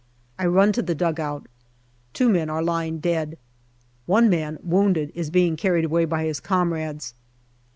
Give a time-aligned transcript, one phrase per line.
[0.39, 1.45] I run to the dugout.
[2.11, 3.37] Two men are lying dead.
[4.07, 7.13] One man, wounded, is being carried away by his comrades.